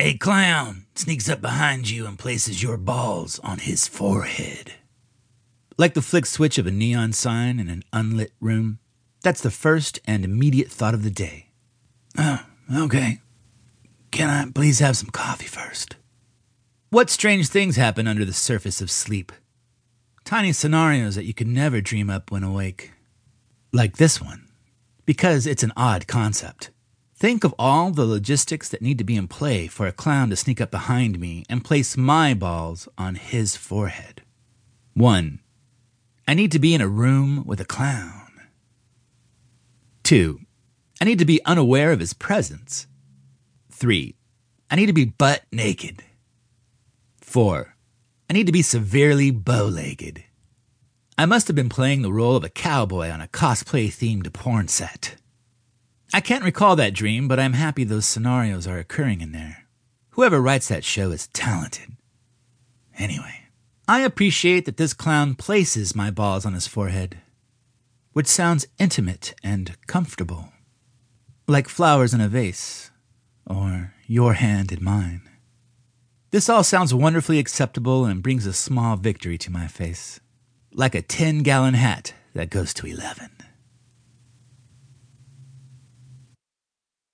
A 0.00 0.18
clown 0.18 0.86
sneaks 0.96 1.28
up 1.28 1.40
behind 1.40 1.88
you 1.88 2.04
and 2.06 2.18
places 2.18 2.62
your 2.62 2.76
balls 2.76 3.38
on 3.44 3.58
his 3.58 3.86
forehead. 3.86 4.72
Like 5.78 5.94
the 5.94 6.02
flick 6.02 6.26
switch 6.26 6.58
of 6.58 6.66
a 6.66 6.72
neon 6.72 7.12
sign 7.12 7.60
in 7.60 7.68
an 7.68 7.84
unlit 7.92 8.32
room, 8.40 8.80
that's 9.22 9.40
the 9.40 9.52
first 9.52 10.00
and 10.04 10.24
immediate 10.24 10.68
thought 10.68 10.94
of 10.94 11.04
the 11.04 11.10
day. 11.10 11.50
Oh, 12.18 12.44
okay. 12.74 13.20
Can 14.10 14.30
I 14.30 14.50
please 14.50 14.80
have 14.80 14.96
some 14.96 15.10
coffee 15.10 15.46
first? 15.46 15.94
What 16.90 17.08
strange 17.08 17.48
things 17.48 17.76
happen 17.76 18.08
under 18.08 18.24
the 18.24 18.32
surface 18.32 18.80
of 18.80 18.90
sleep? 18.90 19.30
Tiny 20.24 20.52
scenarios 20.52 21.14
that 21.14 21.24
you 21.24 21.34
could 21.34 21.46
never 21.46 21.80
dream 21.80 22.10
up 22.10 22.32
when 22.32 22.42
awake. 22.42 22.92
Like 23.72 23.96
this 23.96 24.20
one, 24.20 24.48
because 25.06 25.46
it's 25.46 25.62
an 25.62 25.72
odd 25.76 26.08
concept. 26.08 26.70
Think 27.16 27.44
of 27.44 27.54
all 27.60 27.92
the 27.92 28.04
logistics 28.04 28.68
that 28.68 28.82
need 28.82 28.98
to 28.98 29.04
be 29.04 29.14
in 29.14 29.28
play 29.28 29.68
for 29.68 29.86
a 29.86 29.92
clown 29.92 30.30
to 30.30 30.36
sneak 30.36 30.60
up 30.60 30.72
behind 30.72 31.20
me 31.20 31.44
and 31.48 31.64
place 31.64 31.96
my 31.96 32.34
balls 32.34 32.88
on 32.98 33.14
his 33.14 33.56
forehead. 33.56 34.22
1. 34.94 35.38
I 36.26 36.34
need 36.34 36.50
to 36.52 36.58
be 36.58 36.74
in 36.74 36.80
a 36.80 36.88
room 36.88 37.44
with 37.46 37.60
a 37.60 37.64
clown. 37.64 38.32
2. 40.02 40.40
I 41.00 41.04
need 41.04 41.20
to 41.20 41.24
be 41.24 41.44
unaware 41.44 41.92
of 41.92 42.00
his 42.00 42.14
presence. 42.14 42.88
3. 43.70 44.16
I 44.68 44.76
need 44.76 44.86
to 44.86 44.92
be 44.92 45.04
butt 45.04 45.42
naked. 45.52 46.02
4. 47.20 47.76
I 48.28 48.32
need 48.32 48.46
to 48.46 48.52
be 48.52 48.62
severely 48.62 49.30
bow 49.30 49.66
legged. 49.66 50.24
I 51.16 51.26
must 51.26 51.46
have 51.46 51.54
been 51.54 51.68
playing 51.68 52.02
the 52.02 52.12
role 52.12 52.34
of 52.34 52.42
a 52.42 52.48
cowboy 52.48 53.08
on 53.08 53.20
a 53.20 53.28
cosplay 53.28 53.86
themed 53.86 54.32
porn 54.32 54.66
set. 54.66 55.14
I 56.14 56.20
can't 56.20 56.44
recall 56.44 56.76
that 56.76 56.94
dream, 56.94 57.26
but 57.26 57.40
I'm 57.40 57.54
happy 57.54 57.82
those 57.82 58.06
scenarios 58.06 58.68
are 58.68 58.78
occurring 58.78 59.20
in 59.20 59.32
there. 59.32 59.66
Whoever 60.10 60.40
writes 60.40 60.68
that 60.68 60.84
show 60.84 61.10
is 61.10 61.26
talented. 61.26 61.96
Anyway, 62.96 63.48
I 63.88 64.02
appreciate 64.02 64.64
that 64.66 64.76
this 64.76 64.94
clown 64.94 65.34
places 65.34 65.96
my 65.96 66.12
balls 66.12 66.46
on 66.46 66.54
his 66.54 66.68
forehead, 66.68 67.18
which 68.12 68.28
sounds 68.28 68.68
intimate 68.78 69.34
and 69.42 69.76
comfortable, 69.88 70.50
like 71.48 71.68
flowers 71.68 72.14
in 72.14 72.20
a 72.20 72.28
vase, 72.28 72.92
or 73.44 73.92
your 74.06 74.34
hand 74.34 74.70
in 74.70 74.84
mine. 74.84 75.28
This 76.30 76.48
all 76.48 76.62
sounds 76.62 76.94
wonderfully 76.94 77.40
acceptable 77.40 78.04
and 78.04 78.22
brings 78.22 78.46
a 78.46 78.52
small 78.52 78.94
victory 78.94 79.36
to 79.38 79.50
my 79.50 79.66
face, 79.66 80.20
like 80.72 80.94
a 80.94 81.02
10 81.02 81.42
gallon 81.42 81.74
hat 81.74 82.14
that 82.34 82.50
goes 82.50 82.72
to 82.74 82.86
11. 82.86 83.33